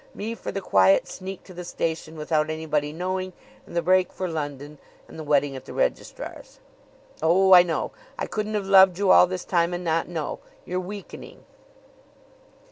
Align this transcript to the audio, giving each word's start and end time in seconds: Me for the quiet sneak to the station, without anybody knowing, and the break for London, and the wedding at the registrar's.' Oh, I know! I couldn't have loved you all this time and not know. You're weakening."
Me 0.15 0.33
for 0.33 0.51
the 0.51 0.61
quiet 0.61 1.07
sneak 1.07 1.43
to 1.43 1.53
the 1.53 1.63
station, 1.63 2.17
without 2.17 2.49
anybody 2.49 2.91
knowing, 2.91 3.33
and 3.67 3.75
the 3.75 3.83
break 3.83 4.11
for 4.11 4.27
London, 4.27 4.79
and 5.07 5.19
the 5.19 5.23
wedding 5.23 5.55
at 5.55 5.65
the 5.65 5.73
registrar's.' 5.75 6.59
Oh, 7.21 7.53
I 7.53 7.61
know! 7.61 7.91
I 8.17 8.25
couldn't 8.25 8.55
have 8.55 8.65
loved 8.65 8.97
you 8.97 9.11
all 9.11 9.27
this 9.27 9.45
time 9.45 9.75
and 9.75 9.83
not 9.83 10.07
know. 10.07 10.39
You're 10.65 10.79
weakening." 10.79 11.45